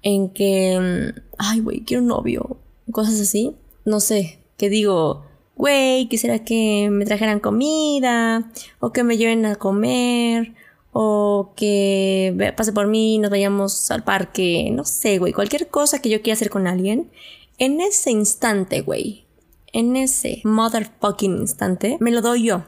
[0.01, 2.57] en que, mm, ay, güey, quiero un novio,
[2.91, 3.55] cosas así,
[3.85, 9.55] no sé, que digo, güey, quisiera que me trajeran comida, o que me lleven a
[9.55, 10.53] comer,
[10.91, 16.09] o que pase por mí, nos vayamos al parque, no sé, güey, cualquier cosa que
[16.09, 17.09] yo quiera hacer con alguien,
[17.57, 19.25] en ese instante, güey,
[19.73, 22.63] en ese motherfucking instante, me lo doy yo.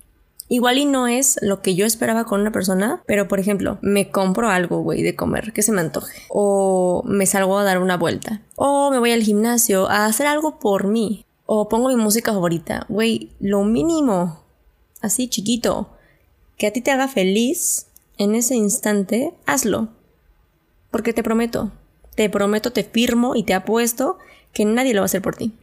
[0.51, 4.09] Igual y no es lo que yo esperaba con una persona, pero por ejemplo, me
[4.09, 6.23] compro algo, güey, de comer que se me antoje.
[6.27, 8.41] O me salgo a dar una vuelta.
[8.55, 11.23] O me voy al gimnasio a hacer algo por mí.
[11.45, 12.85] O pongo mi música favorita.
[12.89, 14.43] Güey, lo mínimo,
[15.01, 15.89] así chiquito,
[16.57, 17.85] que a ti te haga feliz,
[18.17, 19.87] en ese instante, hazlo.
[20.91, 21.71] Porque te prometo,
[22.15, 24.17] te prometo, te firmo y te apuesto
[24.51, 25.53] que nadie lo va a hacer por ti.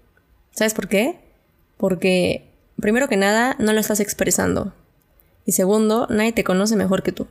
[0.53, 1.19] ¿Sabes por qué?
[1.77, 2.46] Porque,
[2.81, 4.73] primero que nada, no lo estás expresando.
[5.45, 7.29] Y segundo, nadie te conoce mejor que tú.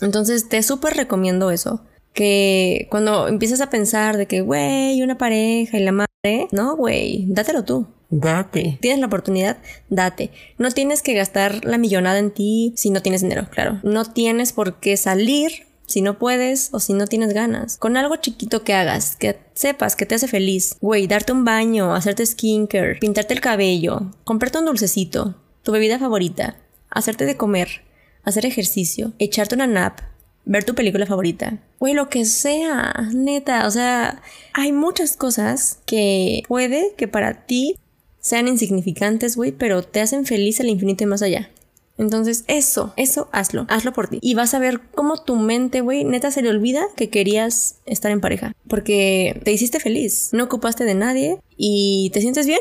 [0.00, 1.84] Entonces, te súper recomiendo eso.
[2.12, 7.24] Que cuando empiezas a pensar de que, güey, una pareja y la madre, no, güey,
[7.28, 7.86] dátelo tú.
[8.10, 8.78] Date.
[8.82, 9.56] Tienes la oportunidad,
[9.88, 10.30] date.
[10.58, 13.80] No tienes que gastar la millonada en ti si no tienes dinero, claro.
[13.84, 17.76] No tienes por qué salir si no puedes o si no tienes ganas.
[17.76, 20.76] Con algo chiquito que hagas, que sepas que te hace feliz.
[20.80, 26.56] Güey, darte un baño, hacerte skincare, pintarte el cabello, comprarte un dulcecito, tu bebida favorita,
[26.88, 27.82] hacerte de comer,
[28.24, 30.00] hacer ejercicio, echarte una nap,
[30.46, 31.58] ver tu película favorita.
[31.78, 33.66] Güey, lo que sea, neta.
[33.66, 34.22] O sea,
[34.54, 37.76] hay muchas cosas que puede que para ti
[38.20, 41.50] sean insignificantes, güey, pero te hacen feliz al infinito y más allá.
[41.98, 44.18] Entonces, eso, eso hazlo, hazlo por ti.
[44.20, 48.10] Y vas a ver cómo tu mente, güey, neta se le olvida que querías estar
[48.10, 48.52] en pareja.
[48.68, 52.60] Porque te hiciste feliz, no ocupaste de nadie y te sientes bien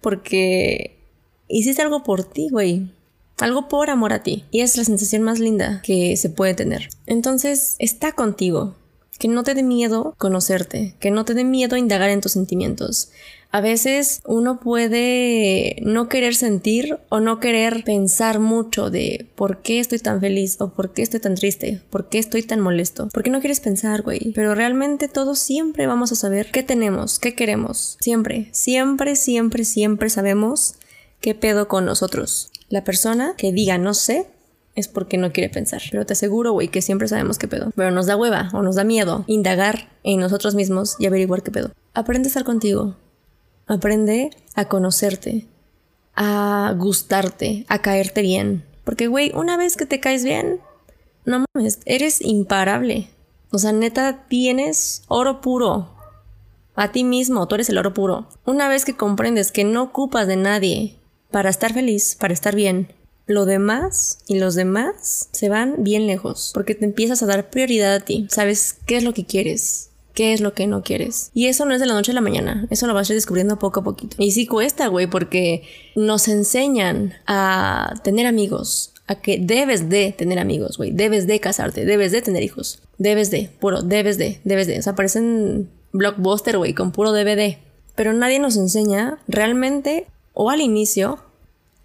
[0.00, 0.96] porque
[1.48, 2.90] hiciste algo por ti, güey.
[3.38, 4.44] Algo por amor a ti.
[4.50, 6.90] Y es la sensación más linda que se puede tener.
[7.06, 8.74] Entonces, está contigo.
[9.20, 13.12] Que no te dé miedo conocerte, que no te dé miedo indagar en tus sentimientos,
[13.52, 19.80] a veces uno puede no querer sentir o no querer pensar mucho de por qué
[19.80, 23.08] estoy tan feliz o por qué estoy tan triste, por qué estoy tan molesto.
[23.08, 24.32] ¿Por qué no quieres pensar, güey?
[24.34, 27.96] Pero realmente todos siempre vamos a saber qué tenemos, qué queremos.
[28.00, 30.76] Siempre, siempre, siempre, siempre sabemos
[31.20, 32.52] qué pedo con nosotros.
[32.68, 34.26] La persona que diga no sé
[34.74, 35.82] es porque no quiere pensar.
[35.90, 37.72] Pero te aseguro, güey, que siempre sabemos qué pedo.
[37.74, 41.50] Pero nos da hueva o nos da miedo indagar en nosotros mismos y averiguar qué
[41.50, 41.72] pedo.
[41.94, 42.96] Aprende a estar contigo.
[43.66, 45.46] Aprende a conocerte,
[46.16, 48.64] a gustarte, a caerte bien.
[48.84, 50.60] Porque, güey, una vez que te caes bien,
[51.24, 53.08] no mames, eres imparable.
[53.52, 55.94] O sea, neta, tienes oro puro.
[56.74, 58.26] A ti mismo, tú eres el oro puro.
[58.44, 60.96] Una vez que comprendes que no ocupas de nadie
[61.30, 62.92] para estar feliz, para estar bien,
[63.30, 66.50] lo demás y los demás se van bien lejos.
[66.52, 68.26] Porque te empiezas a dar prioridad a ti.
[68.30, 71.30] Sabes qué es lo que quieres qué es lo que no quieres.
[71.32, 73.16] Y eso no es de la noche a la mañana, eso lo vas a ir
[73.16, 74.16] descubriendo poco a poquito.
[74.18, 75.62] Y sí cuesta, güey, porque
[75.94, 81.84] nos enseñan a tener amigos, a que debes de tener amigos, güey, debes de casarte,
[81.84, 84.78] debes de tener hijos, debes de, puro, debes de, debes de.
[84.78, 87.56] O sea, parecen blockbuster, güey, con puro DVD.
[87.94, 91.18] Pero nadie nos enseña realmente o al inicio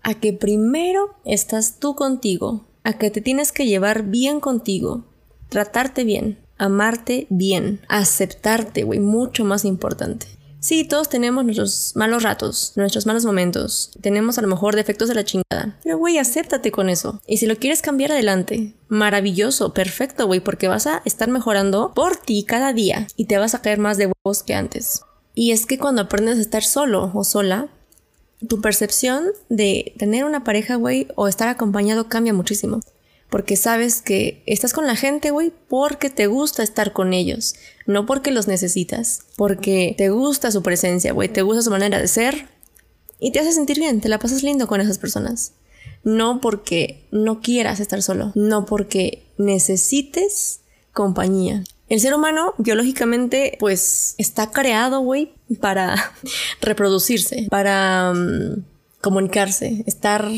[0.06, 5.04] a que primero estás tú contigo, a que te tienes que llevar bien contigo,
[5.50, 10.28] tratarte bien, amarte bien, aceptarte, güey, mucho más importante.
[10.60, 13.92] Sí, todos tenemos nuestros malos ratos, nuestros malos momentos.
[14.02, 15.80] Tenemos a lo mejor defectos de la chingada.
[15.84, 17.20] Pero, güey, acéptate con eso.
[17.26, 22.16] Y si lo quieres cambiar adelante, maravilloso, perfecto, güey, porque vas a estar mejorando por
[22.18, 25.02] ti cada día y te vas a caer más de huevos que antes.
[25.34, 27.70] Y es que cuando aprendes a estar solo o sola,
[28.48, 32.82] tu percepción de tener una pareja, güey, o estar acompañado cambia muchísimo.
[33.30, 38.06] Porque sabes que estás con la gente, güey, porque te gusta estar con ellos, no
[38.06, 42.48] porque los necesitas, porque te gusta su presencia, güey, te gusta su manera de ser
[43.20, 45.54] y te hace sentir bien, te la pasas lindo con esas personas.
[46.04, 50.62] No porque no quieras estar solo, no porque necesites
[50.94, 51.64] compañía.
[51.90, 56.14] El ser humano biológicamente pues está creado, güey, para
[56.62, 58.64] reproducirse, para mm,
[59.02, 60.30] comunicarse, estar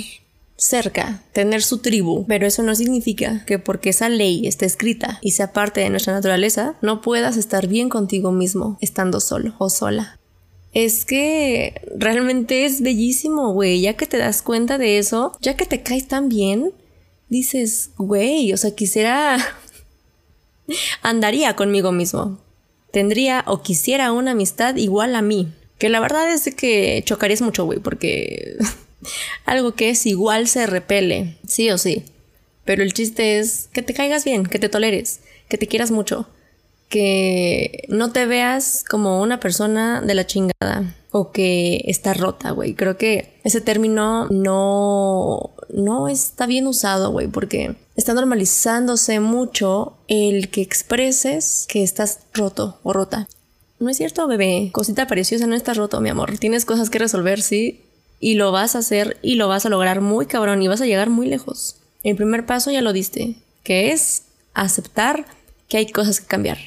[0.57, 5.31] cerca, tener su tribu, pero eso no significa que porque esa ley esté escrita y
[5.31, 10.19] sea parte de nuestra naturaleza, no puedas estar bien contigo mismo estando solo o sola.
[10.73, 15.65] Es que realmente es bellísimo, güey, ya que te das cuenta de eso, ya que
[15.65, 16.73] te caes tan bien,
[17.29, 19.37] dices, güey, o sea, quisiera...
[21.01, 22.39] andaría conmigo mismo.
[22.91, 25.51] Tendría o quisiera una amistad igual a mí.
[25.77, 28.57] Que la verdad es que chocarías mucho, güey, porque
[29.45, 32.03] algo que es igual se repele, sí o sí.
[32.65, 36.27] Pero el chiste es que te caigas bien, que te toleres, que te quieras mucho,
[36.89, 42.73] que no te veas como una persona de la chingada o que está rota, güey.
[42.73, 50.49] Creo que ese término no, no está bien usado, güey, porque está normalizándose mucho el
[50.49, 53.27] que expreses que estás roto o rota.
[53.79, 54.69] No es cierto, bebé.
[54.73, 56.37] Cosita preciosa, no estás roto, mi amor.
[56.37, 57.81] Tienes cosas que resolver, sí,
[58.19, 60.85] y lo vas a hacer y lo vas a lograr muy cabrón y vas a
[60.85, 61.77] llegar muy lejos.
[62.03, 65.25] El primer paso ya lo diste, que es aceptar
[65.67, 66.57] que hay cosas que cambiar.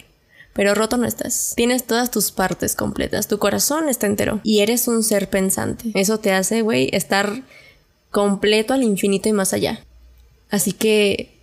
[0.53, 1.55] Pero roto no estás.
[1.57, 3.29] Tienes todas tus partes completas.
[3.29, 4.41] Tu corazón está entero.
[4.43, 5.93] Y eres un ser pensante.
[5.95, 7.43] Eso te hace, güey, estar
[8.11, 9.85] completo al infinito y más allá.
[10.51, 11.40] Así que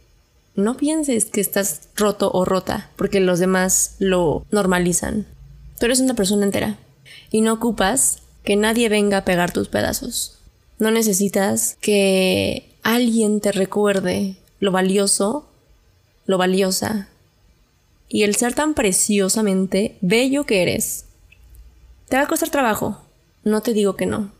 [0.57, 5.27] no pienses que estás roto o rota, porque los demás lo normalizan.
[5.79, 6.77] Tú eres una persona entera.
[7.31, 10.39] Y no ocupas que nadie venga a pegar tus pedazos.
[10.79, 15.47] No necesitas que alguien te recuerde lo valioso,
[16.25, 17.07] lo valiosa
[18.09, 21.05] y el ser tan preciosamente bello que eres.
[22.09, 23.01] Te va a costar trabajo,
[23.43, 24.31] no te digo que no,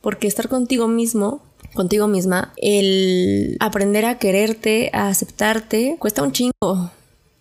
[0.00, 1.42] porque estar contigo mismo,
[1.74, 6.90] contigo misma, el aprender a quererte, a aceptarte, cuesta un chingo.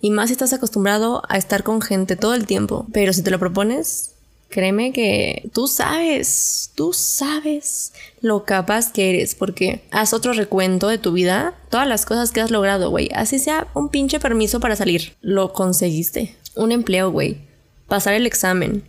[0.02, 2.88] Y más si estás acostumbrado a estar con gente todo el tiempo.
[2.92, 4.14] Pero si te lo propones,
[4.54, 7.92] Créeme que tú sabes, tú sabes
[8.22, 12.40] lo capaz que eres, porque haz otro recuento de tu vida, todas las cosas que
[12.40, 13.10] has logrado, güey.
[13.16, 16.36] Así sea un pinche permiso para salir, lo conseguiste.
[16.54, 17.40] Un empleo, güey.
[17.88, 18.84] Pasar el examen,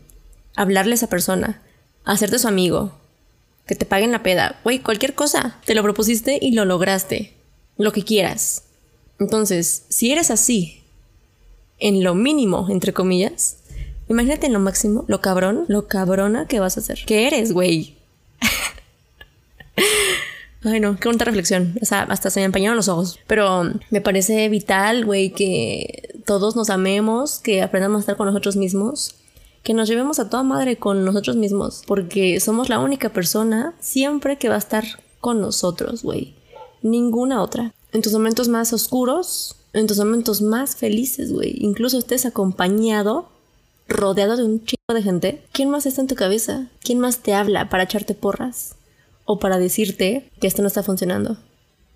[0.54, 1.62] hablarle a esa persona,
[2.04, 2.92] hacerte su amigo,
[3.66, 5.58] que te paguen la peda, güey, cualquier cosa.
[5.64, 7.32] Te lo propusiste y lo lograste.
[7.76, 8.64] Lo que quieras.
[9.18, 10.82] Entonces, si eres así,
[11.78, 13.58] en lo mínimo, entre comillas,
[14.08, 17.00] Imagínate en lo máximo, lo cabrón, lo cabrona que vas a hacer.
[17.06, 17.96] ¿Qué eres, güey?
[20.62, 21.78] Ay, no, qué bonita reflexión.
[21.80, 23.18] O sea, hasta se me empañaron los ojos.
[23.26, 28.56] Pero me parece vital, güey, que todos nos amemos, que aprendamos a estar con nosotros
[28.56, 29.14] mismos,
[29.64, 34.38] que nos llevemos a toda madre con nosotros mismos, porque somos la única persona siempre
[34.38, 34.84] que va a estar
[35.20, 36.34] con nosotros, güey.
[36.82, 37.72] Ninguna otra.
[37.92, 41.56] En tus momentos más oscuros, en tus momentos más felices, güey.
[41.60, 43.30] Incluso estés acompañado
[43.88, 46.68] rodeado de un chico de gente, ¿quién más está en tu cabeza?
[46.82, 48.76] ¿Quién más te habla para echarte porras?
[49.24, 51.38] O para decirte que esto no está funcionando.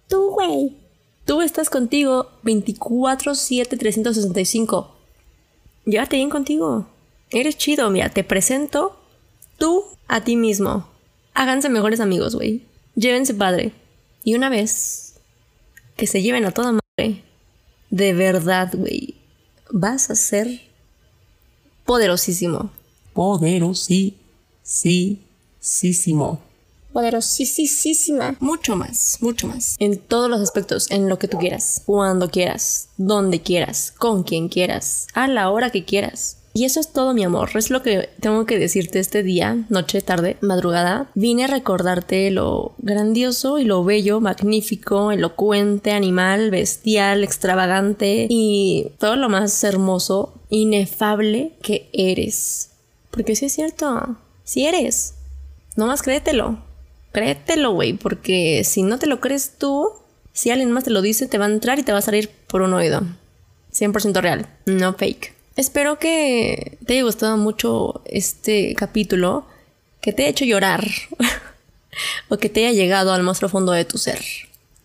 [0.09, 0.79] Tú, güey.
[1.27, 4.87] Tú estás contigo 24-7-365.
[5.85, 6.87] Llévate bien contigo.
[7.31, 8.99] Eres chido, mira, te presento
[9.59, 10.89] tú a ti mismo.
[11.35, 12.67] Háganse mejores amigos, güey.
[12.95, 13.73] Llévense padre.
[14.25, 15.15] Y una vez
[15.97, 17.23] que se lleven a toda madre,
[17.91, 19.17] de verdad, güey,
[19.71, 20.61] vas a ser
[21.85, 22.71] poderosísimo.
[23.13, 24.19] Poderosísimo.
[26.93, 28.37] Poderosísima.
[28.41, 29.77] Mucho más, mucho más.
[29.79, 34.49] En todos los aspectos, en lo que tú quieras, cuando quieras, donde quieras, con quien
[34.49, 36.38] quieras, a la hora que quieras.
[36.59, 37.51] Y eso es todo, mi amor.
[37.55, 41.09] Es lo que tengo que decirte este día, noche, tarde, madrugada.
[41.15, 49.15] Vine a recordarte lo grandioso y lo bello, magnífico, elocuente, animal, bestial, extravagante y todo
[49.15, 52.71] lo más hermoso, inefable que eres.
[53.13, 55.15] Porque sí es cierto, sí eres.
[55.77, 56.59] No más créetelo.
[57.13, 59.91] Créetelo, güey, porque si no te lo crees tú,
[60.33, 62.31] si alguien más te lo dice, te va a entrar y te va a salir
[62.49, 63.03] por un oído.
[63.73, 65.38] 100% real, no fake.
[65.59, 69.45] Espero que te haya gustado mucho este capítulo,
[70.01, 70.87] que te haya hecho llorar
[72.29, 74.21] o que te haya llegado al más profundo de tu ser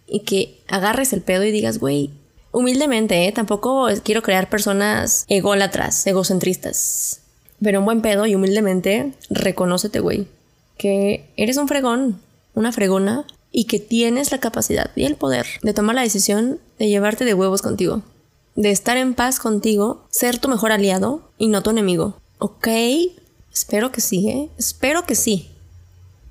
[0.07, 2.09] y que agarres el pedo y digas, güey,
[2.51, 3.31] humildemente, ¿eh?
[3.31, 7.21] tampoco quiero crear personas ególatras, egocentristas,
[7.61, 10.25] pero un buen pedo y humildemente, reconócete, güey.
[10.79, 12.19] que eres un fregón,
[12.55, 16.87] una fregona, y que tienes la capacidad y el poder de tomar la decisión de
[16.87, 18.01] llevarte de huevos contigo,
[18.55, 22.17] de estar en paz contigo, ser tu mejor aliado y no tu enemigo.
[22.39, 22.67] ¿Ok?
[23.53, 24.49] Espero que sí, ¿eh?
[24.57, 25.49] Espero que sí.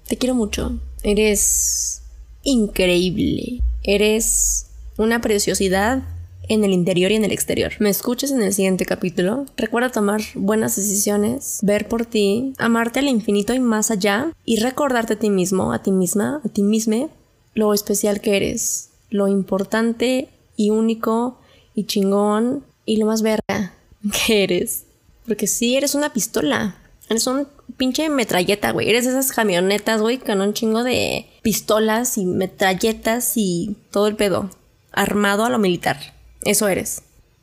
[0.09, 0.79] Te quiero mucho.
[1.03, 2.03] Eres
[2.43, 3.61] increíble.
[3.83, 4.67] Eres
[4.97, 6.03] una preciosidad
[6.49, 7.73] en el interior y en el exterior.
[7.79, 9.47] Me escuches en el siguiente capítulo.
[9.57, 15.15] Recuerda tomar buenas decisiones, ver por ti, amarte al infinito y más allá y recordarte
[15.15, 17.09] a ti mismo, a ti misma, a ti misma
[17.55, 21.39] lo especial que eres, lo importante y único
[21.75, 23.75] y chingón y lo más verga
[24.27, 24.85] que eres.
[25.27, 26.77] Porque si eres una pistola.
[27.09, 27.47] Eres un
[27.77, 28.89] pinche metralleta, güey.
[28.89, 34.51] Eres esas camionetas, güey, con un chingo de pistolas y metralletas y todo el pedo.
[34.93, 35.99] Armado a lo militar.
[36.45, 37.03] Eso eres.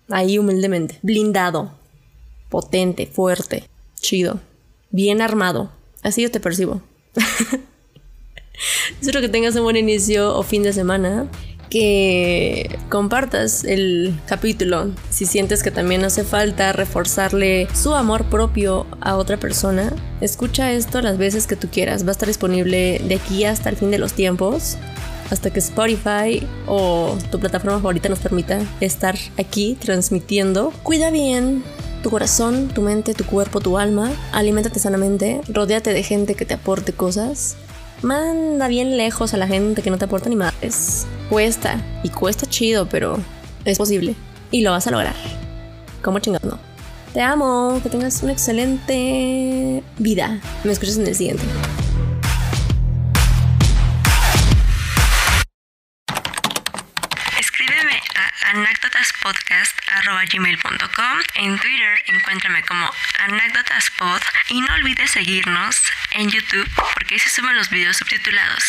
[0.10, 0.98] Ahí humildemente.
[1.02, 1.72] Blindado.
[2.50, 3.70] Potente, fuerte.
[4.00, 4.40] Chido.
[4.92, 5.72] Bien armado.
[6.02, 6.82] Así yo te percibo.
[9.02, 11.28] Espero que tengas un buen inicio o fin de semana.
[11.70, 19.16] Que compartas el capítulo si sientes que también hace falta reforzarle su amor propio a
[19.18, 19.94] otra persona.
[20.20, 22.06] Escucha esto las veces que tú quieras.
[22.06, 24.78] Va a estar disponible de aquí hasta el fin de los tiempos
[25.30, 30.74] hasta que Spotify o tu plataforma favorita nos permita estar aquí transmitiendo.
[30.84, 31.64] Cuida bien
[32.04, 34.12] tu corazón, tu mente, tu cuerpo, tu alma.
[34.32, 35.42] Aliméntate sanamente.
[35.50, 37.58] Rodéate de gente que te aporte cosas.
[38.02, 41.06] Manda bien lejos a la gente que no te aporta ni madres.
[41.30, 43.18] Cuesta, y cuesta chido, pero
[43.66, 44.16] es posible.
[44.52, 45.16] Y lo vas a lograr.
[46.02, 46.60] ¿Cómo chingados no?
[47.14, 50.40] Te amo, que tengas una excelente vida.
[50.64, 51.44] Me escuchas en el siguiente.
[59.00, 62.90] anécdotaspodcast.gmail.com En Twitter encuéntrame como
[63.20, 65.82] anécdotaspod y no olvides seguirnos
[66.12, 68.64] en YouTube porque ahí se suben los videos subtitulados.